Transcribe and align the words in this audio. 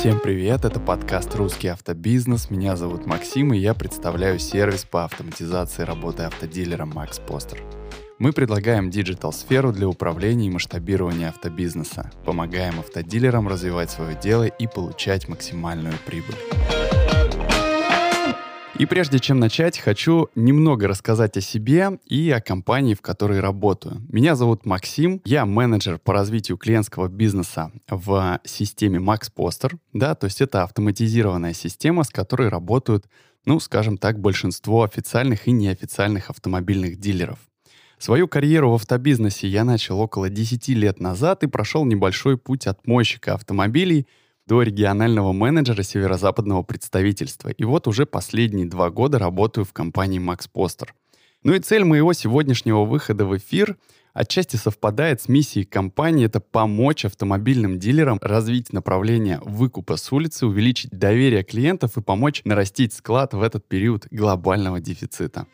Всем 0.00 0.18
привет, 0.18 0.64
это 0.64 0.80
подкаст 0.80 1.34
«Русский 1.34 1.68
автобизнес». 1.68 2.48
Меня 2.48 2.74
зовут 2.74 3.04
Максим, 3.04 3.52
и 3.52 3.58
я 3.58 3.74
представляю 3.74 4.38
сервис 4.38 4.86
по 4.86 5.04
автоматизации 5.04 5.82
работы 5.82 6.22
автодилеров 6.22 6.92
Max 6.92 7.20
Poster. 7.28 7.58
Мы 8.18 8.32
предлагаем 8.32 8.88
digital-сферу 8.88 9.72
для 9.72 9.86
управления 9.86 10.46
и 10.46 10.50
масштабирования 10.50 11.28
автобизнеса. 11.28 12.10
Помогаем 12.24 12.80
автодилерам 12.80 13.46
развивать 13.46 13.90
свое 13.90 14.16
дело 14.18 14.44
и 14.44 14.66
получать 14.66 15.28
максимальную 15.28 15.96
прибыль. 16.06 16.38
И 18.80 18.86
прежде 18.86 19.18
чем 19.18 19.38
начать, 19.38 19.78
хочу 19.78 20.28
немного 20.34 20.88
рассказать 20.88 21.36
о 21.36 21.42
себе 21.42 21.98
и 22.06 22.30
о 22.30 22.40
компании, 22.40 22.94
в 22.94 23.02
которой 23.02 23.38
работаю. 23.38 24.00
Меня 24.08 24.36
зовут 24.36 24.64
Максим, 24.64 25.20
я 25.26 25.44
менеджер 25.44 25.98
по 25.98 26.14
развитию 26.14 26.56
клиентского 26.56 27.08
бизнеса 27.08 27.72
в 27.90 28.40
системе 28.44 28.98
Max 28.98 29.30
Poster, 29.36 29.76
да, 29.92 30.14
то 30.14 30.24
есть 30.24 30.40
это 30.40 30.62
автоматизированная 30.62 31.52
система, 31.52 32.04
с 32.04 32.08
которой 32.08 32.48
работают, 32.48 33.04
ну, 33.44 33.60
скажем 33.60 33.98
так, 33.98 34.18
большинство 34.18 34.82
официальных 34.82 35.46
и 35.46 35.52
неофициальных 35.52 36.30
автомобильных 36.30 36.98
дилеров. 36.98 37.38
Свою 37.98 38.28
карьеру 38.28 38.70
в 38.70 38.76
автобизнесе 38.76 39.46
я 39.46 39.64
начал 39.64 40.00
около 40.00 40.30
10 40.30 40.68
лет 40.68 41.00
назад 41.00 41.42
и 41.42 41.48
прошел 41.48 41.84
небольшой 41.84 42.38
путь 42.38 42.66
от 42.66 42.86
мойщика 42.86 43.34
автомобилей– 43.34 44.06
до 44.50 44.62
регионального 44.62 45.32
менеджера 45.32 45.84
северо-западного 45.84 46.64
представительства. 46.64 47.50
И 47.50 47.62
вот 47.62 47.86
уже 47.86 48.04
последние 48.04 48.66
два 48.66 48.90
года 48.90 49.20
работаю 49.20 49.64
в 49.64 49.72
компании 49.72 50.20
Max 50.20 50.48
Poster. 50.52 50.88
Ну 51.44 51.54
и 51.54 51.60
цель 51.60 51.84
моего 51.84 52.12
сегодняшнего 52.12 52.84
выхода 52.84 53.26
в 53.26 53.36
эфир 53.36 53.76
отчасти 54.12 54.56
совпадает 54.56 55.22
с 55.22 55.28
миссией 55.28 55.64
компании. 55.64 56.26
Это 56.26 56.40
помочь 56.40 57.04
автомобильным 57.04 57.78
дилерам 57.78 58.18
развить 58.20 58.72
направление 58.72 59.38
выкупа 59.44 59.96
с 59.96 60.10
улицы, 60.10 60.46
увеличить 60.46 60.90
доверие 60.90 61.44
клиентов 61.44 61.96
и 61.96 62.02
помочь 62.02 62.42
нарастить 62.44 62.92
склад 62.92 63.34
в 63.34 63.42
этот 63.42 63.68
период 63.68 64.08
глобального 64.10 64.80
дефицита. 64.80 65.46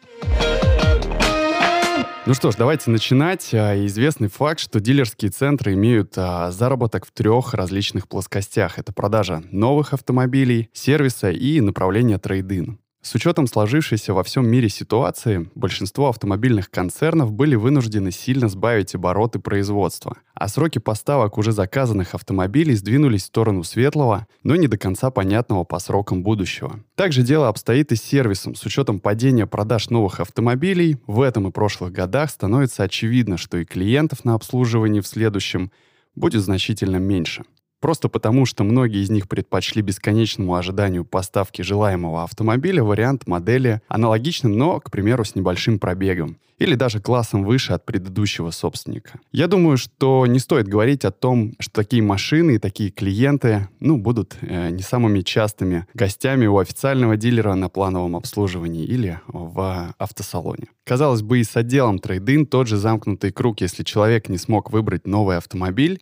Ну 2.27 2.35
что 2.35 2.51
ж, 2.51 2.57
давайте 2.57 2.91
начинать. 2.91 3.55
А, 3.55 3.77
известный 3.87 4.27
факт, 4.27 4.59
что 4.59 4.81
дилерские 4.81 5.31
центры 5.31 5.75
имеют 5.75 6.15
а, 6.17 6.51
заработок 6.51 7.07
в 7.07 7.13
трех 7.13 7.55
различных 7.55 8.09
плоскостях. 8.09 8.81
Это 8.81 8.93
продажа 8.93 9.45
новых 9.53 9.93
автомобилей, 9.93 10.69
сервиса 10.73 11.31
и 11.31 11.61
направление 11.61 12.19
трейдин. 12.19 12.81
С 13.07 13.15
учетом 13.15 13.47
сложившейся 13.47 14.15
во 14.15 14.25
всем 14.25 14.49
мире 14.49 14.69
ситуации, 14.69 15.49
большинство 15.55 16.09
автомобильных 16.09 16.73
концернов 16.73 17.31
были 17.31 17.55
вынуждены 17.55 18.11
сильно 18.11 18.49
сбавить 18.49 18.97
обороты 18.97 19.39
производства, 19.39 20.17
а 20.35 20.49
сроки 20.49 20.81
поставок 20.81 21.39
уже 21.39 21.53
заказанных 21.53 22.17
автомобилей 22.17 22.75
сдвинулись 22.75 23.23
в 23.23 23.27
сторону 23.27 23.63
светлого, 23.63 24.27
но 24.43 24.57
не 24.57 24.67
до 24.67 24.77
конца 24.77 25.13
понятного 25.13 25.63
по 25.63 25.79
срокам 25.79 26.25
будущего. 26.25 26.81
Также 26.97 27.23
дело 27.23 27.47
обстоит 27.47 27.93
и 27.93 27.95
с 27.95 28.03
сервисом. 28.03 28.57
С 28.57 28.67
учетом 28.67 28.99
падения 28.99 29.47
продаж 29.47 29.89
новых 29.89 30.19
автомобилей, 30.19 30.97
в 31.07 31.21
этом 31.21 31.47
и 31.47 31.53
прошлых 31.53 31.93
годах 31.93 32.31
становится 32.31 32.83
очевидно, 32.83 33.37
что 33.37 33.59
и 33.59 33.65
клиентов 33.65 34.25
на 34.25 34.35
обслуживании 34.35 34.99
в 34.99 35.07
следующем 35.07 35.71
будет 36.17 36.43
значительно 36.43 36.97
меньше. 36.97 37.45
Просто 37.81 38.09
потому, 38.09 38.47
что 38.47 38.65
многие 38.65 39.03
из 39.03 39.11
них 39.11 39.29
предпочли 39.29 39.83
бесконечному 39.83 40.55
ожиданию 40.55 41.05
поставки 41.05 41.63
желаемого 41.63 42.25
автомобиля 42.25 42.83
вариант 42.83 43.27
модели 43.27 43.81
аналогичным, 43.89 44.57
но, 44.57 44.81
к 44.81 44.91
примеру, 44.91 45.25
с 45.25 45.35
небольшим 45.35 45.79
пробегом 45.79 46.39
или 46.59 46.75
даже 46.75 47.01
классом 47.01 47.45
выше 47.45 47.73
от 47.73 47.85
предыдущего 47.85 48.51
собственника. 48.51 49.21
Я 49.33 49.47
думаю, 49.47 49.77
что 49.77 50.27
не 50.27 50.39
стоит 50.39 50.69
говорить 50.69 51.05
о 51.05 51.11
том, 51.11 51.55
что 51.59 51.83
такие 51.83 52.03
машины 52.03 52.53
и 52.53 52.59
такие 52.59 52.91
клиенты 52.91 53.69
ну, 53.81 53.99
будут 53.99 54.37
э, 54.41 54.71
не 54.71 54.83
самыми 54.83 55.21
частыми 55.21 55.87
гостями 55.95 56.47
у 56.47 56.59
официального 56.59 57.17
дилера 57.17 57.55
на 57.55 57.69
плановом 57.69 58.17
обслуживании 58.17 58.85
или 58.85 59.21
в 59.27 59.95
автосалоне. 59.99 60.69
Казалось 60.85 61.23
бы, 61.23 61.41
и 61.41 61.45
с 61.45 61.57
отделом 61.57 61.99
трейдин 61.99 62.47
тот 62.47 62.69
же 62.69 62.77
замкнутый 62.77 63.33
круг, 63.33 63.61
если 63.61 63.83
человек 63.83 64.29
не 64.29 64.39
смог 64.39 64.71
выбрать 64.71 65.07
новый 65.07 65.37
автомобиль, 65.37 66.01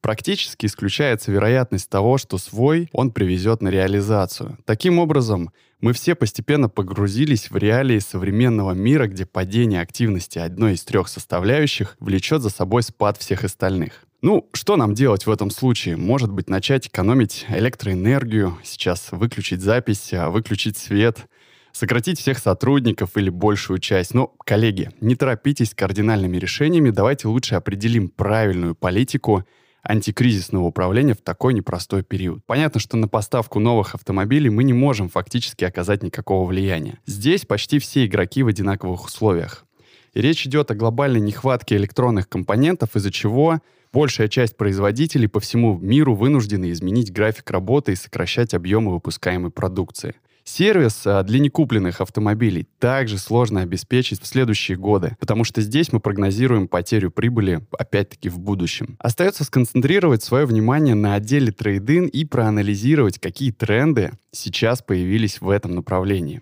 Практически 0.00 0.66
исключается 0.66 1.32
вероятность 1.32 1.90
того, 1.90 2.18
что 2.18 2.38
свой 2.38 2.88
он 2.92 3.10
привезет 3.10 3.62
на 3.62 3.68
реализацию. 3.68 4.56
Таким 4.64 5.00
образом, 5.00 5.50
мы 5.80 5.92
все 5.92 6.14
постепенно 6.14 6.68
погрузились 6.68 7.50
в 7.50 7.56
реалии 7.56 7.98
современного 7.98 8.72
мира, 8.72 9.08
где 9.08 9.26
падение 9.26 9.80
активности 9.80 10.38
одной 10.38 10.74
из 10.74 10.84
трех 10.84 11.08
составляющих 11.08 11.96
влечет 11.98 12.42
за 12.42 12.50
собой 12.50 12.84
спад 12.84 13.18
всех 13.18 13.42
остальных. 13.42 14.04
Ну, 14.22 14.48
что 14.52 14.76
нам 14.76 14.94
делать 14.94 15.26
в 15.26 15.30
этом 15.30 15.50
случае? 15.50 15.96
Может 15.96 16.30
быть, 16.32 16.48
начать 16.48 16.86
экономить 16.86 17.46
электроэнергию, 17.48 18.58
сейчас 18.64 19.08
выключить 19.10 19.62
запись, 19.62 20.12
а 20.12 20.30
выключить 20.30 20.76
свет, 20.76 21.26
сократить 21.72 22.20
всех 22.20 22.38
сотрудников 22.38 23.16
или 23.16 23.30
большую 23.30 23.78
часть. 23.78 24.14
Но, 24.14 24.34
коллеги, 24.44 24.90
не 25.00 25.16
торопитесь 25.16 25.70
с 25.70 25.74
кардинальными 25.74 26.36
решениями, 26.36 26.90
давайте 26.90 27.28
лучше 27.28 27.56
определим 27.56 28.08
правильную 28.08 28.76
политику– 28.76 29.44
антикризисного 29.88 30.64
управления 30.64 31.14
в 31.14 31.22
такой 31.22 31.54
непростой 31.54 32.02
период. 32.02 32.44
Понятно, 32.46 32.78
что 32.78 32.96
на 32.96 33.08
поставку 33.08 33.58
новых 33.58 33.94
автомобилей 33.94 34.50
мы 34.50 34.62
не 34.62 34.74
можем 34.74 35.08
фактически 35.08 35.64
оказать 35.64 36.02
никакого 36.02 36.46
влияния. 36.46 36.98
Здесь 37.06 37.46
почти 37.46 37.78
все 37.78 38.04
игроки 38.04 38.42
в 38.42 38.48
одинаковых 38.48 39.06
условиях. 39.06 39.64
И 40.12 40.20
речь 40.20 40.46
идет 40.46 40.70
о 40.70 40.74
глобальной 40.74 41.20
нехватке 41.20 41.76
электронных 41.76 42.28
компонентов, 42.28 42.96
из-за 42.96 43.10
чего 43.10 43.60
большая 43.92 44.28
часть 44.28 44.56
производителей 44.58 45.26
по 45.26 45.40
всему 45.40 45.78
миру 45.78 46.14
вынуждены 46.14 46.70
изменить 46.70 47.10
график 47.10 47.50
работы 47.50 47.92
и 47.92 47.96
сокращать 47.96 48.52
объемы 48.52 48.92
выпускаемой 48.92 49.50
продукции. 49.50 50.14
Сервис 50.48 51.02
а, 51.04 51.22
для 51.24 51.40
некупленных 51.40 52.00
автомобилей 52.00 52.66
также 52.78 53.18
сложно 53.18 53.60
обеспечить 53.60 54.22
в 54.22 54.26
следующие 54.26 54.78
годы, 54.78 55.14
потому 55.20 55.44
что 55.44 55.60
здесь 55.60 55.92
мы 55.92 56.00
прогнозируем 56.00 56.68
потерю 56.68 57.10
прибыли, 57.10 57.60
опять-таки, 57.78 58.30
в 58.30 58.38
будущем. 58.38 58.96
Остается 58.98 59.44
сконцентрировать 59.44 60.22
свое 60.22 60.46
внимание 60.46 60.94
на 60.94 61.14
отделе 61.14 61.52
трейдин 61.52 62.06
и 62.06 62.24
проанализировать, 62.24 63.18
какие 63.18 63.52
тренды 63.52 64.12
сейчас 64.32 64.80
появились 64.80 65.42
в 65.42 65.50
этом 65.50 65.74
направлении. 65.74 66.40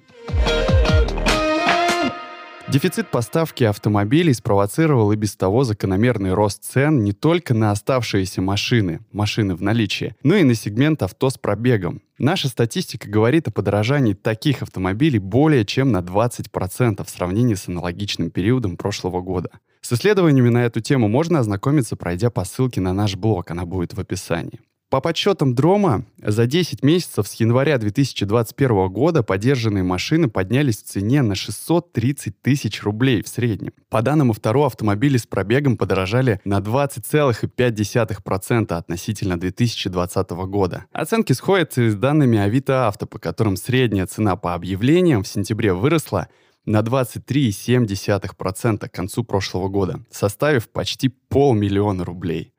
Дефицит 2.68 3.12
поставки 3.12 3.62
автомобилей 3.62 4.34
спровоцировал 4.34 5.12
и 5.12 5.16
без 5.16 5.36
того 5.36 5.62
закономерный 5.62 6.34
рост 6.34 6.64
цен 6.64 7.04
не 7.04 7.12
только 7.12 7.54
на 7.54 7.70
оставшиеся 7.70 8.42
машины, 8.42 9.00
машины 9.12 9.54
в 9.54 9.62
наличии, 9.62 10.16
но 10.24 10.34
и 10.34 10.42
на 10.42 10.56
сегмент 10.56 11.00
авто 11.04 11.30
с 11.30 11.38
пробегом. 11.38 12.02
Наша 12.18 12.48
статистика 12.48 13.08
говорит 13.08 13.46
о 13.46 13.52
подорожании 13.52 14.14
таких 14.14 14.62
автомобилей 14.62 15.20
более 15.20 15.64
чем 15.64 15.92
на 15.92 15.98
20% 15.98 17.04
в 17.04 17.08
сравнении 17.08 17.54
с 17.54 17.68
аналогичным 17.68 18.30
периодом 18.30 18.76
прошлого 18.76 19.20
года. 19.20 19.50
С 19.80 19.92
исследованиями 19.92 20.48
на 20.48 20.64
эту 20.64 20.80
тему 20.80 21.06
можно 21.06 21.38
ознакомиться, 21.38 21.94
пройдя 21.94 22.30
по 22.30 22.44
ссылке 22.44 22.80
на 22.80 22.92
наш 22.92 23.14
блог, 23.14 23.48
она 23.52 23.64
будет 23.64 23.94
в 23.94 24.00
описании. 24.00 24.58
По 24.88 25.00
подсчетам 25.00 25.56
Дрома, 25.56 26.04
за 26.22 26.46
10 26.46 26.84
месяцев 26.84 27.26
с 27.26 27.34
января 27.34 27.76
2021 27.78 28.86
года 28.86 29.24
подержанные 29.24 29.82
машины 29.82 30.28
поднялись 30.28 30.76
в 30.76 30.84
цене 30.84 31.22
на 31.22 31.34
630 31.34 32.40
тысяч 32.40 32.84
рублей 32.84 33.24
в 33.24 33.28
среднем. 33.28 33.72
По 33.88 34.00
данным 34.00 34.32
второго 34.32 34.66
автомобили 34.66 35.16
с 35.16 35.26
пробегом 35.26 35.76
подорожали 35.76 36.40
на 36.44 36.60
20,5% 36.60 38.72
относительно 38.72 39.40
2020 39.40 40.30
года. 40.30 40.84
Оценки 40.92 41.32
сходятся 41.32 41.90
с 41.90 41.96
данными 41.96 42.38
Авито 42.38 42.86
Авто, 42.86 43.06
по 43.06 43.18
которым 43.18 43.56
средняя 43.56 44.06
цена 44.06 44.36
по 44.36 44.54
объявлениям 44.54 45.24
в 45.24 45.28
сентябре 45.28 45.72
выросла 45.72 46.28
на 46.64 46.82
23,7% 46.82 48.88
к 48.88 48.92
концу 48.92 49.24
прошлого 49.24 49.68
года, 49.68 49.98
составив 50.12 50.68
почти 50.68 51.08
полмиллиона 51.08 52.04
рублей. 52.04 52.52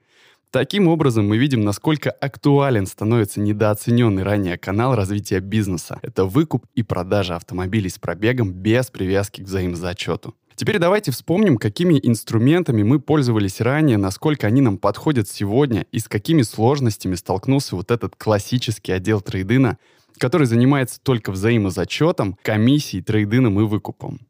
Таким 0.52 0.88
образом, 0.88 1.28
мы 1.28 1.38
видим, 1.38 1.61
насколько 1.61 2.09
актуален 2.09 2.88
становится 2.88 3.41
недооцененный 3.41 4.23
ранее 4.23 4.58
канал 4.58 4.96
развития 4.96 5.41
бизнеса. 5.41 5.99
Это 6.02 6.23
выкуп 6.23 6.66
и 6.73 6.84
продажа 6.84 7.35
автомобилей 7.35 7.90
с 7.90 7.99
пробегом 7.99 8.53
без 8.53 8.90
привязки 8.90 9.41
к 9.41 9.46
взаимозачету. 9.46 10.35
Теперь 10.55 10.79
давайте 10.79 11.11
вспомним, 11.11 11.58
какими 11.58 11.99
инструментами 12.02 12.82
мы 12.82 12.99
пользовались 12.99 13.61
ранее, 13.61 13.97
насколько 13.97 14.47
они 14.47 14.61
нам 14.61 14.78
подходят 14.78 15.29
сегодня 15.29 15.85
и 15.91 15.99
с 15.99 16.08
какими 16.08 16.41
сложностями 16.41 17.16
столкнулся 17.16 17.76
вот 17.76 17.91
этот 17.91 18.16
классический 18.16 18.94
отдел 18.94 19.22
трейдина, 19.22 19.78
который 20.17 20.47
занимается 20.47 20.99
только 21.02 21.32
взаимозачетом, 21.32 22.38
комиссией, 22.41 23.03
трейдином 23.03 23.59
и 23.59 23.64
выкупом. 23.66 24.27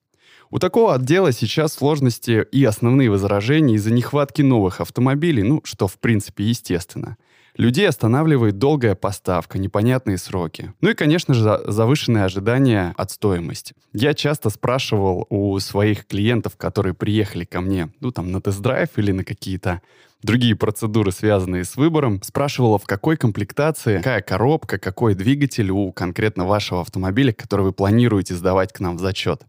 У 0.49 0.59
такого 0.59 0.95
отдела 0.95 1.31
сейчас 1.31 1.73
сложности 1.73 2.45
и 2.51 2.63
основные 2.63 3.09
возражения 3.09 3.75
из-за 3.75 3.91
нехватки 3.91 4.41
новых 4.41 4.79
автомобилей, 4.79 5.43
ну, 5.43 5.61
что 5.65 5.87
в 5.87 5.97
принципе 5.99 6.45
естественно. 6.45 7.17
Людей 7.57 7.89
останавливает 7.89 8.59
долгая 8.59 8.93
поставка, 8.93 9.57
непонятные 9.57 10.19
сроки. 10.19 10.73
Ну 10.79 10.91
и, 10.91 10.93
конечно 10.93 11.33
же, 11.33 11.59
завышенные 11.65 12.23
ожидания 12.23 12.93
от 12.97 13.09
стоимости. 13.09 13.73
Я 13.93 14.13
часто 14.13 14.51
спрашивал 14.51 15.25
у 15.29 15.57
своих 15.59 16.05
клиентов, 16.05 16.55
которые 16.55 16.93
приехали 16.93 17.45
ко 17.45 17.59
мне, 17.59 17.89
ну 17.99 18.11
там 18.11 18.31
на 18.31 18.41
тест-драйв 18.41 18.89
или 18.97 19.11
на 19.11 19.23
какие-то 19.23 19.81
другие 20.21 20.55
процедуры, 20.55 21.11
связанные 21.11 21.63
с 21.63 21.75
выбором, 21.77 22.21
спрашивала, 22.21 22.77
в 22.77 22.85
какой 22.85 23.17
комплектации, 23.17 23.97
какая 23.97 24.21
коробка, 24.21 24.77
какой 24.77 25.15
двигатель 25.15 25.71
у 25.71 25.91
конкретно 25.91 26.45
вашего 26.45 26.81
автомобиля, 26.81 27.33
который 27.33 27.63
вы 27.63 27.71
планируете 27.73 28.35
сдавать 28.35 28.71
к 28.71 28.79
нам 28.79 28.97
в 28.97 28.99
зачет. 28.99 29.43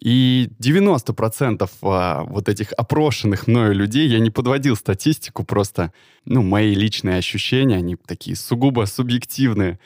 И 0.00 0.50
90% 0.60 1.68
а, 1.82 2.24
вот 2.24 2.48
этих 2.48 2.72
опрошенных 2.72 3.48
мною 3.48 3.74
людей, 3.74 4.08
я 4.08 4.20
не 4.20 4.30
подводил 4.30 4.76
статистику, 4.76 5.44
просто, 5.44 5.92
ну, 6.24 6.42
мои 6.42 6.74
личные 6.74 7.18
ощущения, 7.18 7.76
они 7.76 7.96
такие 7.96 8.36
сугубо 8.36 8.84
субъективные. 8.86 9.78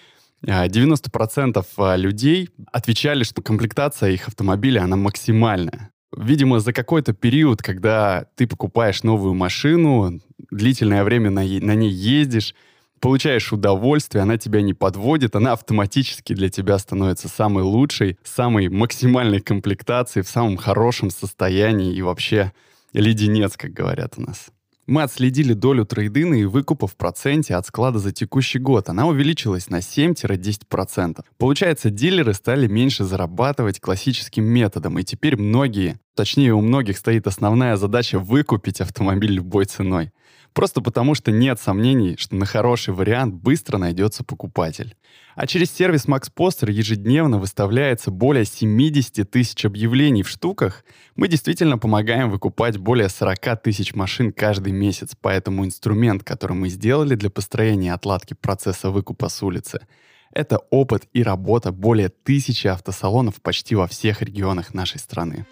90% 0.45 1.65
а, 1.77 1.93
а, 1.93 1.97
людей 1.97 2.51
отвечали, 2.71 3.25
что 3.25 3.41
комплектация 3.43 4.11
их 4.11 4.29
автомобиля, 4.29 4.83
она 4.83 4.97
максимальная. 4.97 5.93
Видимо, 6.15 6.61
за 6.61 6.75
какой-то 6.75 7.15
период, 7.15 7.63
когда 7.63 8.27
ты 8.35 8.47
покупаешь 8.47 9.03
новую 9.03 9.33
машину, 9.33 10.21
длительное 10.51 11.05
время 11.05 11.31
на, 11.31 11.41
на 11.41 11.75
ней 11.75 11.91
ездишь, 11.91 12.55
получаешь 13.03 13.53
удовольствие, 13.53 14.23
она 14.23 14.39
тебя 14.39 14.63
не 14.63 14.73
подводит, 14.73 15.37
она 15.37 15.53
автоматически 15.53 16.35
для 16.35 16.49
тебя 16.49 16.79
становится 16.79 17.29
самой 17.29 17.65
лучшей, 17.65 18.17
самой 18.23 18.69
максимальной 18.69 19.41
комплектацией, 19.41 20.25
в 20.25 20.29
самом 20.29 20.57
хорошем 20.57 21.11
состоянии 21.11 21.95
и 21.95 22.01
вообще 22.01 22.53
леденец, 22.93 23.57
как 23.57 23.73
говорят 23.73 24.15
у 24.17 24.23
нас. 24.23 24.47
Мы 24.87 25.03
отследили 25.03 25.53
долю 25.53 25.85
трейдина 25.85 26.35
и 26.35 26.45
выкупа 26.45 26.87
в 26.87 26.97
проценте 26.97 27.55
от 27.55 27.67
склада 27.67 27.99
за 27.99 28.13
текущий 28.13 28.59
год. 28.59 28.89
Она 28.89 29.07
увеличилась 29.07 29.71
на 29.71 29.79
7-10%. 29.79 31.25
Получается, 31.39 31.91
дилеры 31.91 32.35
стали 32.35 32.67
меньше 32.67 33.05
зарабатывать 33.05 33.81
классическим 33.81 34.45
методом, 34.45 34.99
и 34.99 35.05
теперь 35.05 35.37
многие, 35.37 36.01
точнее 36.15 36.55
у 36.55 36.61
многих 36.61 36.99
стоит 36.99 37.27
основная 37.27 37.77
задача 37.77 38.19
выкупить 38.19 38.81
автомобиль 38.81 39.33
любой 39.33 39.67
ценой. 39.67 40.13
Просто 40.53 40.83
потому, 40.83 41.15
что 41.15 41.31
нет 41.31 41.59
сомнений, 41.61 42.17
что 42.19 42.37
на 42.37 42.45
хороший 42.45 42.93
вариант 42.93 43.35
быстро 43.35 43.79
найдется 43.79 44.23
покупатель. 44.23 44.95
А 45.35 45.47
через 45.47 45.71
сервис 45.71 46.07
Max 46.07 46.31
Poster 46.35 46.71
ежедневно 46.71 47.39
выставляется 47.39 48.11
более 48.11 48.45
70 48.45 49.31
тысяч 49.31 49.65
объявлений 49.65 50.23
в 50.23 50.29
штуках. 50.29 50.85
Мы 51.17 51.29
действительно 51.29 51.79
помогаем 51.79 52.31
выкупать 52.31 52.77
более 52.77 53.09
40 53.09 53.63
тысяч 53.63 53.95
машин 53.95 54.33
каждый 54.33 54.73
месяц, 54.73 55.17
поэтому 55.19 55.65
инструмент, 55.65 56.23
который 56.23 56.53
мы 56.53 56.69
сделали 56.69 57.15
для 57.15 57.31
построения 57.31 57.95
отладки 57.95 58.35
процесса 58.35 58.91
выкупа 58.91 59.29
с 59.29 59.43
улицы, 59.43 59.81
это 60.33 60.59
опыт 60.71 61.05
и 61.13 61.23
работа 61.23 61.73
более 61.73 62.09
тысячи 62.09 62.67
автосалонов 62.67 63.41
почти 63.43 63.75
во 63.75 63.87
всех 63.87 64.23
регионах 64.23 64.75
нашей 64.75 64.99
страны. 64.99 65.47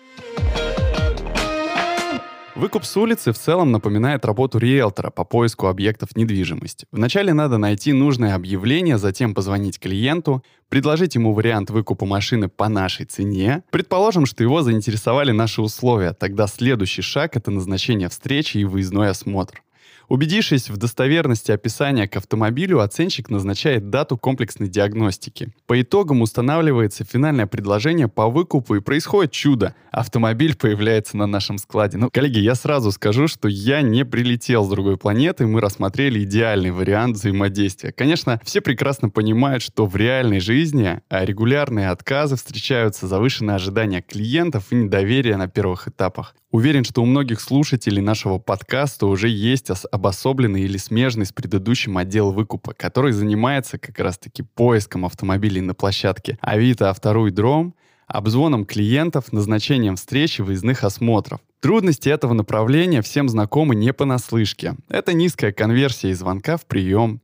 Выкуп 2.56 2.84
с 2.84 2.96
улицы 2.96 3.32
в 3.32 3.38
целом 3.38 3.70
напоминает 3.70 4.24
работу 4.24 4.58
риэлтора 4.58 5.10
по 5.10 5.24
поиску 5.24 5.68
объектов 5.68 6.16
недвижимости. 6.16 6.86
Вначале 6.90 7.32
надо 7.32 7.58
найти 7.58 7.92
нужное 7.92 8.34
объявление, 8.34 8.98
затем 8.98 9.34
позвонить 9.34 9.78
клиенту, 9.78 10.42
предложить 10.68 11.14
ему 11.14 11.32
вариант 11.32 11.70
выкупа 11.70 12.06
машины 12.06 12.48
по 12.48 12.68
нашей 12.68 13.06
цене. 13.06 13.62
Предположим, 13.70 14.26
что 14.26 14.42
его 14.42 14.62
заинтересовали 14.62 15.30
наши 15.30 15.62
условия. 15.62 16.12
Тогда 16.12 16.46
следующий 16.48 17.02
шаг— 17.02 17.36
это 17.36 17.50
назначение 17.50 18.08
встречи 18.08 18.58
и 18.58 18.64
выездной 18.64 19.10
осмотр. 19.10 19.62
Убедившись 20.10 20.70
в 20.70 20.76
достоверности 20.76 21.52
описания 21.52 22.08
к 22.08 22.16
автомобилю, 22.16 22.80
оценщик 22.80 23.30
назначает 23.30 23.90
дату 23.90 24.18
комплексной 24.18 24.66
диагностики. 24.66 25.54
По 25.68 25.80
итогам 25.80 26.20
устанавливается 26.20 27.04
финальное 27.04 27.46
предложение 27.46 28.08
по 28.08 28.28
выкупу 28.28 28.74
и 28.74 28.80
происходит 28.80 29.30
чудо. 29.30 29.76
Автомобиль 29.92 30.56
появляется 30.56 31.16
на 31.16 31.28
нашем 31.28 31.58
складе. 31.58 31.96
Ну, 31.96 32.10
коллеги, 32.12 32.40
я 32.40 32.56
сразу 32.56 32.90
скажу, 32.90 33.28
что 33.28 33.46
я 33.46 33.82
не 33.82 34.04
прилетел 34.04 34.64
с 34.64 34.68
другой 34.68 34.96
планеты, 34.96 35.46
мы 35.46 35.60
рассмотрели 35.60 36.24
идеальный 36.24 36.72
вариант 36.72 37.14
взаимодействия. 37.14 37.92
Конечно, 37.92 38.40
все 38.42 38.60
прекрасно 38.60 39.10
понимают, 39.10 39.62
что 39.62 39.86
в 39.86 39.94
реальной 39.94 40.40
жизни 40.40 41.00
а 41.08 41.24
регулярные 41.24 41.88
отказы 41.88 42.34
встречаются, 42.34 43.06
завышенные 43.06 43.54
ожидания 43.54 44.02
клиентов 44.02 44.72
и 44.72 44.74
недоверие 44.74 45.36
на 45.36 45.46
первых 45.46 45.86
этапах. 45.86 46.34
Уверен, 46.50 46.82
что 46.82 47.02
у 47.02 47.06
многих 47.06 47.40
слушателей 47.40 48.02
нашего 48.02 48.38
подкаста 48.38 49.06
уже 49.06 49.28
есть 49.28 49.70
обособленный 49.92 50.62
или 50.62 50.78
смежный 50.78 51.24
с 51.24 51.32
предыдущим 51.32 51.96
отдел 51.96 52.32
выкупа, 52.32 52.74
который 52.74 53.12
занимается 53.12 53.78
как 53.78 54.00
раз-таки 54.00 54.42
поиском 54.42 55.06
автомобилей 55.06 55.60
на 55.60 55.74
площадке 55.74 56.38
Авито, 56.40 56.90
Автору 56.90 57.30
Дром, 57.30 57.76
обзвоном 58.08 58.64
клиентов, 58.64 59.32
назначением 59.32 59.94
встреч 59.94 60.40
и 60.40 60.42
выездных 60.42 60.82
осмотров. 60.82 61.38
Трудности 61.60 62.08
этого 62.08 62.32
направления 62.32 63.02
всем 63.02 63.28
знакомы 63.28 63.76
не 63.76 63.92
понаслышке. 63.92 64.74
Это 64.88 65.12
низкая 65.12 65.52
конверсия 65.52 66.10
из 66.10 66.18
звонка 66.18 66.56
в 66.56 66.66
прием, 66.66 67.20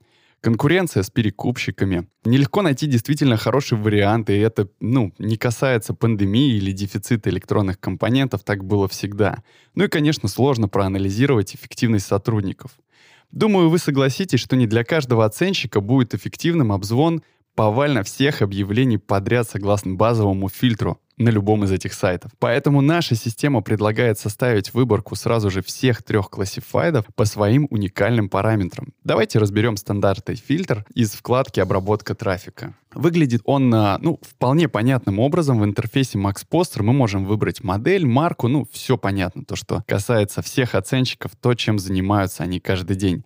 конкуренция 0.46 1.02
с 1.02 1.10
перекупщиками. 1.10 2.06
Нелегко 2.24 2.62
найти 2.62 2.86
действительно 2.86 3.36
хороший 3.36 3.76
вариант, 3.76 4.30
и 4.30 4.34
это, 4.34 4.68
ну, 4.78 5.12
не 5.18 5.36
касается 5.36 5.92
пандемии 5.92 6.54
или 6.54 6.70
дефицита 6.70 7.30
электронных 7.30 7.80
компонентов, 7.80 8.44
так 8.44 8.64
было 8.64 8.86
всегда. 8.86 9.42
Ну 9.74 9.82
и, 9.82 9.88
конечно, 9.88 10.28
сложно 10.28 10.68
проанализировать 10.68 11.56
эффективность 11.56 12.06
сотрудников. 12.06 12.78
Думаю, 13.32 13.70
вы 13.70 13.78
согласитесь, 13.78 14.38
что 14.38 14.54
не 14.54 14.68
для 14.68 14.84
каждого 14.84 15.24
оценщика 15.24 15.80
будет 15.80 16.14
эффективным 16.14 16.70
обзвон 16.70 17.24
повально 17.56 18.04
всех 18.04 18.42
объявлений 18.42 18.98
подряд 18.98 19.48
согласно 19.48 19.94
базовому 19.94 20.48
фильтру 20.48 21.00
на 21.16 21.30
любом 21.30 21.64
из 21.64 21.72
этих 21.72 21.94
сайтов. 21.94 22.30
Поэтому 22.38 22.82
наша 22.82 23.14
система 23.14 23.62
предлагает 23.62 24.18
составить 24.18 24.74
выборку 24.74 25.16
сразу 25.16 25.50
же 25.50 25.62
всех 25.62 26.02
трех 26.02 26.28
классифайдов 26.28 27.06
по 27.14 27.24
своим 27.24 27.66
уникальным 27.70 28.28
параметрам. 28.28 28.92
Давайте 29.02 29.38
разберем 29.38 29.78
стандартный 29.78 30.36
фильтр 30.36 30.84
из 30.94 31.12
вкладки 31.12 31.58
«Обработка 31.58 32.14
трафика». 32.14 32.74
Выглядит 32.92 33.40
он, 33.44 33.70
ну, 33.70 34.20
вполне 34.22 34.68
понятным 34.68 35.18
образом. 35.18 35.58
В 35.58 35.64
интерфейсе 35.64 36.18
Max 36.18 36.44
Poster 36.50 36.82
мы 36.82 36.92
можем 36.92 37.24
выбрать 37.24 37.64
модель, 37.64 38.04
марку, 38.04 38.48
ну, 38.48 38.66
все 38.70 38.98
понятно, 38.98 39.44
то, 39.44 39.56
что 39.56 39.82
касается 39.86 40.42
всех 40.42 40.74
оценщиков, 40.74 41.32
то, 41.40 41.54
чем 41.54 41.78
занимаются 41.78 42.42
они 42.42 42.60
каждый 42.60 42.96
день. 42.96 43.24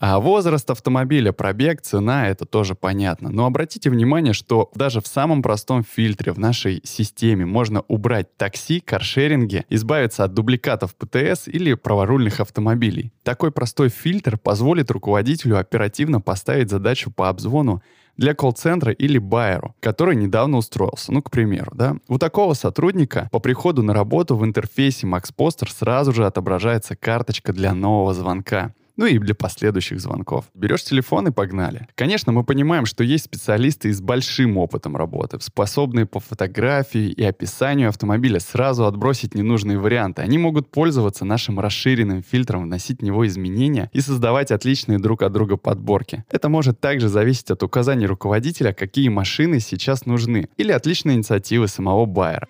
А 0.00 0.18
возраст 0.18 0.70
автомобиля, 0.70 1.30
пробег, 1.30 1.82
цена— 1.82 2.28
это 2.30 2.46
тоже 2.46 2.74
понятно. 2.74 3.28
Но 3.28 3.44
обратите 3.44 3.90
внимание, 3.90 4.32
что 4.32 4.70
даже 4.74 5.02
в 5.02 5.06
самом 5.06 5.42
простом 5.42 5.84
фильтре 5.84 6.32
в 6.32 6.38
нашей 6.38 6.80
системе 6.84 7.44
можно 7.44 7.82
убрать 7.86 8.34
такси, 8.38 8.80
каршеринги, 8.80 9.66
избавиться 9.68 10.24
от 10.24 10.32
дубликатов 10.32 10.94
ПТС 10.94 11.48
или 11.48 11.74
праворульных 11.74 12.40
автомобилей. 12.40 13.12
Такой 13.24 13.52
простой 13.52 13.90
фильтр 13.90 14.38
позволит 14.38 14.90
руководителю 14.90 15.58
оперативно 15.58 16.22
поставить 16.22 16.70
задачу 16.70 17.10
по 17.10 17.28
обзвону 17.28 17.82
для 18.16 18.34
колл-центра 18.34 18.92
или 18.92 19.18
байеру, 19.18 19.74
который 19.80 20.16
недавно 20.16 20.56
устроился. 20.56 21.12
Ну, 21.12 21.20
к 21.20 21.30
примеру, 21.30 21.72
да. 21.74 21.96
У 22.08 22.16
такого 22.16 22.54
сотрудника 22.54 23.28
по 23.32 23.38
приходу 23.38 23.82
на 23.82 23.92
работу 23.92 24.34
в 24.34 24.46
интерфейсе 24.46 25.06
MaxPoster 25.06 25.68
сразу 25.70 26.14
же 26.14 26.24
отображается 26.24 26.96
карточка 26.96 27.52
для 27.52 27.74
нового 27.74 28.14
звонка 28.14 28.72
ну 28.96 29.06
и 29.06 29.18
для 29.18 29.34
последующих 29.34 30.00
звонков. 30.00 30.46
Берешь 30.54 30.84
телефон 30.84 31.28
и 31.28 31.30
погнали. 31.30 31.88
Конечно, 31.94 32.32
мы 32.32 32.44
понимаем, 32.44 32.86
что 32.86 33.04
есть 33.04 33.24
специалисты 33.24 33.92
с 33.92 34.00
большим 34.00 34.56
опытом 34.56 34.96
работы, 34.96 35.38
способные 35.40 36.06
по 36.06 36.20
фотографии 36.20 37.08
и 37.10 37.22
описанию 37.22 37.88
автомобиля 37.88 38.40
сразу 38.40 38.86
отбросить 38.86 39.34
ненужные 39.34 39.78
варианты. 39.78 40.22
Они 40.22 40.38
могут 40.38 40.70
пользоваться 40.70 41.24
нашим 41.24 41.60
расширенным 41.60 42.22
фильтром, 42.22 42.64
вносить 42.64 43.00
в 43.00 43.04
него 43.04 43.26
изменения 43.26 43.90
и 43.92 44.00
создавать 44.00 44.50
отличные 44.50 44.98
друг 44.98 45.22
от 45.22 45.32
друга 45.32 45.56
подборки. 45.56 46.24
Это 46.30 46.48
может 46.48 46.80
также 46.80 47.08
зависеть 47.08 47.50
от 47.50 47.62
указаний 47.62 48.06
руководителя, 48.06 48.72
какие 48.72 49.08
машины 49.08 49.60
сейчас 49.60 50.06
нужны, 50.06 50.48
или 50.56 50.72
от 50.72 50.86
личной 50.86 51.14
инициативы 51.14 51.68
самого 51.68 52.06
байера. 52.06 52.48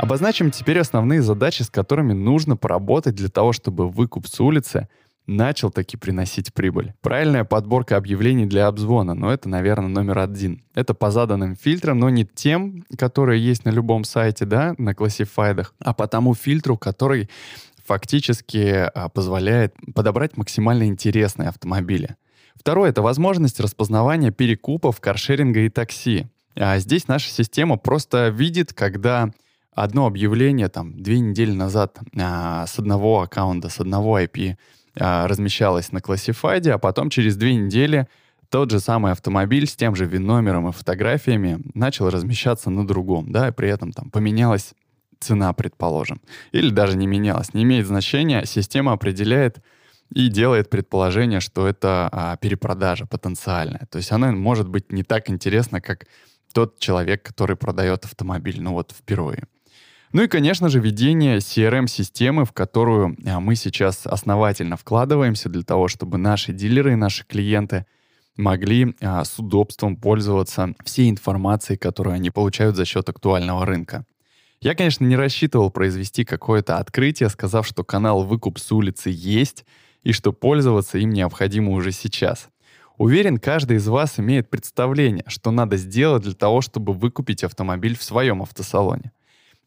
Обозначим 0.00 0.50
теперь 0.50 0.78
основные 0.78 1.20
задачи, 1.20 1.60
с 1.60 1.68
которыми 1.68 2.14
нужно 2.14 2.56
поработать 2.56 3.14
для 3.16 3.28
того, 3.28 3.52
чтобы 3.52 3.90
выкуп 3.90 4.28
с 4.28 4.40
улицы 4.40 4.88
начал 5.26 5.70
таки 5.70 5.98
приносить 5.98 6.54
прибыль. 6.54 6.94
Правильная 7.02 7.44
подборка 7.44 7.98
объявлений 7.98 8.46
для 8.46 8.66
обзвона, 8.66 9.12
но 9.12 9.30
это, 9.30 9.50
наверное, 9.50 9.88
номер 9.88 10.20
один. 10.20 10.62
Это 10.74 10.94
по 10.94 11.10
заданным 11.10 11.54
фильтрам, 11.54 11.98
но 11.98 12.08
не 12.08 12.24
тем, 12.24 12.86
которые 12.96 13.44
есть 13.44 13.66
на 13.66 13.68
любом 13.68 14.04
сайте, 14.04 14.46
да, 14.46 14.74
на 14.78 14.94
классифайдах, 14.94 15.74
а 15.80 15.92
по 15.92 16.08
тому 16.08 16.34
фильтру, 16.34 16.78
который 16.78 17.28
фактически 17.84 18.88
а, 18.94 19.10
позволяет 19.10 19.74
подобрать 19.94 20.34
максимально 20.38 20.84
интересные 20.84 21.50
автомобили. 21.50 22.16
Второе— 22.54 22.88
это 22.90 23.02
возможность 23.02 23.60
распознавания 23.60 24.30
перекупов, 24.30 24.98
каршеринга 24.98 25.60
и 25.60 25.68
такси. 25.68 26.26
А 26.56 26.78
здесь 26.78 27.06
наша 27.06 27.30
система 27.30 27.76
просто 27.76 28.28
видит, 28.28 28.72
когда 28.72 29.30
одно 29.74 30.06
объявление 30.06 30.68
там 30.68 31.00
две 31.00 31.20
недели 31.20 31.52
назад 31.52 31.98
а, 32.18 32.66
с 32.66 32.78
одного 32.78 33.22
аккаунта, 33.22 33.68
с 33.68 33.80
одного 33.80 34.20
IP 34.20 34.56
а, 34.98 35.26
размещалось 35.26 35.92
на 35.92 36.00
классифайде, 36.00 36.72
а 36.72 36.78
потом 36.78 37.10
через 37.10 37.36
две 37.36 37.54
недели 37.54 38.08
тот 38.48 38.70
же 38.70 38.80
самый 38.80 39.12
автомобиль 39.12 39.66
с 39.66 39.76
тем 39.76 39.94
же 39.94 40.06
вин-номером 40.06 40.68
и 40.68 40.72
фотографиями 40.72 41.60
начал 41.74 42.10
размещаться 42.10 42.68
на 42.68 42.86
другом, 42.86 43.30
да, 43.30 43.48
и 43.48 43.52
при 43.52 43.68
этом 43.68 43.92
там 43.92 44.10
поменялось 44.10 44.74
цена, 45.20 45.52
предположим. 45.52 46.20
Или 46.50 46.70
даже 46.70 46.96
не 46.96 47.06
менялась. 47.06 47.54
Не 47.54 47.62
имеет 47.62 47.86
значения. 47.86 48.44
Система 48.46 48.92
определяет 48.92 49.58
и 50.12 50.28
делает 50.28 50.70
предположение, 50.70 51.40
что 51.40 51.68
это 51.68 52.08
а, 52.10 52.36
перепродажа 52.36 53.06
потенциальная. 53.06 53.86
То 53.90 53.98
есть 53.98 54.10
она 54.10 54.32
может 54.32 54.68
быть 54.68 54.90
не 54.90 55.04
так 55.04 55.30
интересна, 55.30 55.80
как 55.80 56.06
тот 56.52 56.78
человек, 56.80 57.22
который 57.22 57.54
продает 57.54 58.04
автомобиль, 58.04 58.60
ну 58.60 58.72
вот 58.72 58.92
впервые. 58.92 59.44
Ну 60.12 60.22
и, 60.22 60.26
конечно 60.28 60.68
же, 60.68 60.80
ведение 60.80 61.38
CRM-системы, 61.38 62.44
в 62.44 62.52
которую 62.52 63.16
а, 63.24 63.38
мы 63.38 63.54
сейчас 63.54 64.06
основательно 64.06 64.76
вкладываемся 64.76 65.48
для 65.48 65.62
того, 65.62 65.86
чтобы 65.86 66.18
наши 66.18 66.52
дилеры 66.52 66.94
и 66.94 66.96
наши 66.96 67.24
клиенты 67.24 67.86
могли 68.36 68.96
а, 69.00 69.24
с 69.24 69.38
удобством 69.38 69.96
пользоваться 69.96 70.74
всей 70.84 71.10
информацией, 71.10 71.78
которую 71.78 72.14
они 72.14 72.30
получают 72.30 72.74
за 72.74 72.84
счет 72.84 73.08
актуального 73.08 73.64
рынка. 73.64 74.04
Я, 74.60 74.74
конечно, 74.74 75.04
не 75.04 75.14
рассчитывал 75.14 75.70
произвести 75.70 76.24
какое-то 76.24 76.78
открытие, 76.78 77.28
сказав, 77.28 77.64
что 77.64 77.84
канал 77.84 78.24
«Выкуп 78.24 78.58
с 78.58 78.72
улицы» 78.72 79.10
есть 79.14 79.64
и 80.02 80.10
что 80.12 80.32
пользоваться 80.32 80.98
им 80.98 81.10
необходимо 81.10 81.70
уже 81.70 81.92
сейчас. 81.92 82.48
Уверен, 82.98 83.38
каждый 83.38 83.76
из 83.76 83.86
вас 83.86 84.18
имеет 84.18 84.50
представление, 84.50 85.24
что 85.28 85.52
надо 85.52 85.76
сделать 85.76 86.24
для 86.24 86.34
того, 86.34 86.62
чтобы 86.62 86.94
выкупить 86.94 87.44
автомобиль 87.44 87.96
в 87.96 88.02
своем 88.02 88.42
автосалоне. 88.42 89.12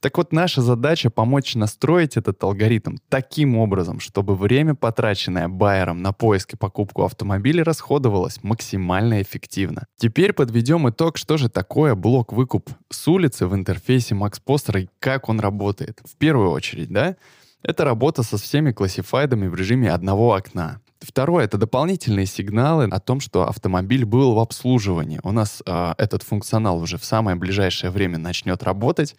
Так 0.04 0.18
вот, 0.18 0.34
наша 0.34 0.62
задача 0.62 1.10
помочь 1.10 1.56
настроить 1.56 2.18
этот 2.18 2.44
алгоритм 2.44 2.98
таким 3.08 3.56
образом, 3.56 4.02
чтобы 4.02 4.36
время, 4.36 4.76
потраченное 4.76 5.48
байером 5.48 6.02
на 6.02 6.12
поиск 6.12 6.56
и 6.56 6.58
покупку 6.58 7.06
автомобиля, 7.06 7.64
расходовалось 7.64 8.44
максимально 8.44 9.22
эффективно. 9.22 9.88
Теперь 9.96 10.34
подведем 10.34 10.90
итог, 10.90 11.16
что 11.16 11.38
же 11.38 11.48
такое 11.48 11.96
блок 11.96 12.34
выкуп 12.34 12.70
с 12.90 13.08
улицы 13.08 13.48
в 13.48 13.56
интерфейсе 13.56 14.14
Max 14.14 14.42
Poster 14.46 14.82
и 14.82 14.90
как 15.00 15.30
он 15.30 15.40
работает. 15.40 16.02
В 16.04 16.18
первую 16.18 16.52
очередь, 16.52 16.92
да, 16.92 17.16
это 17.62 17.86
работа 17.86 18.24
со 18.24 18.38
всеми 18.38 18.74
классифайдами 18.74 19.48
в 19.48 19.56
режиме 19.56 19.90
одного 19.90 20.34
окна. 20.34 20.82
Второе— 21.00 21.46
это 21.46 21.58
дополнительные 21.58 22.26
сигналы 22.26 22.90
о 22.92 23.00
том, 23.00 23.22
что 23.22 23.48
автомобиль 23.48 24.04
был 24.04 24.34
в 24.34 24.40
обслуживании. 24.40 25.22
У 25.24 25.32
нас 25.32 25.64
э, 25.66 25.94
этот 25.98 26.24
функционал 26.24 26.80
уже 26.80 26.98
в 26.98 27.06
самое 27.06 27.38
ближайшее 27.38 27.90
время 27.90 28.18
начнет 28.18 28.64
работать 28.64 29.16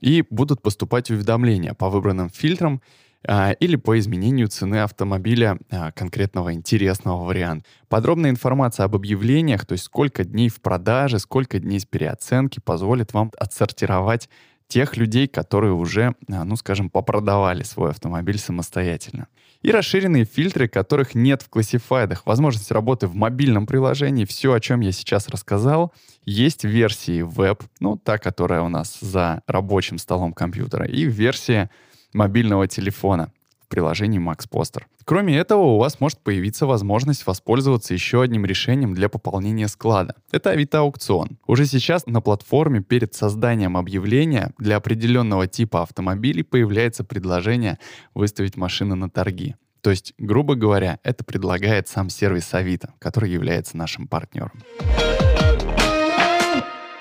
и 0.00 0.24
будут 0.30 0.62
поступать 0.62 1.10
уведомления 1.10 1.74
по 1.74 1.90
выбранным 1.90 2.30
фильтрам 2.30 2.80
а, 3.26 3.52
или 3.52 3.76
по 3.76 3.98
изменению 3.98 4.48
цены 4.48 4.82
автомобиля 4.82 5.58
а, 5.70 5.92
конкретного 5.92 6.52
интересного 6.52 7.24
варианта. 7.24 7.66
Подробная 7.88 8.30
информация 8.30 8.84
об 8.84 8.96
объявлениях, 8.96 9.64
то 9.64 9.72
есть 9.72 9.84
сколько 9.84 10.24
дней 10.24 10.48
в 10.48 10.60
продаже, 10.60 11.18
сколько 11.18 11.58
дней 11.58 11.80
с 11.80 11.86
переоценки, 11.86 12.60
позволит 12.60 13.14
вам 13.14 13.32
отсортировать 13.38 14.28
тех 14.68 14.96
людей, 14.96 15.28
которые 15.28 15.72
уже, 15.72 16.14
а, 16.30 16.44
ну 16.44 16.56
скажем, 16.56 16.90
попродавали 16.90 17.62
свой 17.62 17.90
автомобиль 17.90 18.38
самостоятельно. 18.38 19.28
И 19.62 19.70
расширенные 19.70 20.24
фильтры, 20.24 20.68
которых 20.68 21.14
нет 21.14 21.42
в 21.42 21.48
классифайдах. 21.48 22.26
Возможность 22.26 22.70
работы 22.70 23.06
в 23.06 23.14
мобильном 23.14 23.66
приложении. 23.66 24.26
Все, 24.26 24.52
о 24.52 24.60
чем 24.60 24.80
я 24.80 24.92
сейчас 24.92 25.28
рассказал, 25.28 25.92
есть 26.26 26.64
версии 26.64 27.22
веб, 27.22 27.62
ну 27.80 27.96
та, 27.96 28.18
которая 28.18 28.60
у 28.60 28.68
нас 28.68 28.98
за 29.00 29.40
рабочим 29.46 29.98
столом 29.98 30.34
компьютера, 30.34 30.86
и 30.86 31.06
в 31.06 31.12
версии 31.12 31.70
мобильного 32.12 32.68
телефона 32.68 33.32
в 33.64 33.68
приложении 33.68 34.20
Max 34.20 34.48
Poster. 34.50 34.82
Кроме 35.04 35.36
этого, 35.36 35.62
у 35.62 35.78
вас 35.78 36.00
может 36.00 36.20
появиться 36.20 36.66
возможность 36.66 37.26
воспользоваться 37.26 37.94
еще 37.94 38.22
одним 38.22 38.44
решением 38.44 38.94
для 38.94 39.08
пополнения 39.08 39.68
склада. 39.68 40.14
Это 40.32 40.50
Авито 40.50 40.80
аукцион. 40.80 41.38
Уже 41.46 41.66
сейчас 41.66 42.06
на 42.06 42.20
платформе 42.20 42.80
перед 42.80 43.14
созданием 43.14 43.76
объявления 43.76 44.52
для 44.58 44.76
определенного 44.76 45.46
типа 45.46 45.82
автомобилей 45.82 46.42
появляется 46.42 47.04
предложение 47.04 47.78
выставить 48.14 48.56
машины 48.56 48.94
на 48.94 49.10
торги. 49.10 49.56
То 49.80 49.90
есть, 49.90 50.14
грубо 50.16 50.54
говоря, 50.54 50.98
это 51.02 51.24
предлагает 51.24 51.88
сам 51.88 52.08
сервис 52.08 52.54
Авито, 52.54 52.94
который 52.98 53.30
является 53.30 53.76
нашим 53.76 54.08
партнером. 54.08 54.62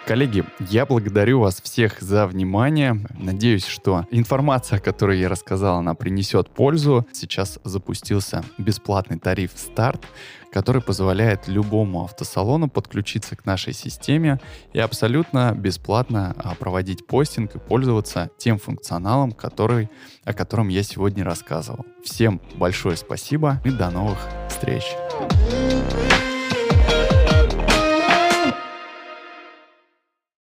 Коллеги, 0.06 0.44
я 0.60 0.86
благодарю 0.86 1.40
вас 1.40 1.62
всех 1.62 2.02
за 2.02 2.28
внимание. 2.28 3.00
Надеюсь, 3.18 3.66
что 3.66 4.06
информация, 4.12 4.80
которую 4.80 5.18
я 5.18 5.30
рассказал, 5.30 5.78
она 5.78 5.94
принесет 5.96 6.50
пользу. 6.50 7.08
Сейчас 7.14 7.58
запустился 7.64 8.44
бесплатный 8.58 9.18
тариф 9.18 9.52
«Старт», 9.56 10.06
который 10.52 10.82
позволяет 10.82 11.48
любому 11.48 12.04
автосалону 12.04 12.70
подключиться 12.70 13.38
к 13.38 13.46
нашей 13.46 13.72
системе 13.72 14.42
и 14.74 14.80
абсолютно 14.80 15.56
бесплатно 15.58 16.36
а, 16.38 16.54
проводить 16.56 17.08
постинг 17.08 17.56
и 17.56 17.60
пользоваться 17.60 18.30
тем 18.38 18.60
функционалом, 18.60 19.32
который, 19.32 19.90
о 20.26 20.34
котором 20.34 20.68
я 20.68 20.84
сегодня 20.84 21.24
рассказывал. 21.24 21.86
Всем 22.04 22.42
большое 22.56 22.98
спасибо 22.98 23.62
и 23.64 23.72
до 23.72 23.90
новых 23.90 24.20
встреч! 24.50 24.84